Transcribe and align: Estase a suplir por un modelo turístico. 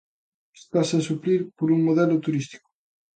Estase 0.59 0.95
a 0.97 1.05
suplir 1.09 1.41
por 1.57 1.67
un 1.75 1.79
modelo 1.87 2.15
turístico. 2.25 2.67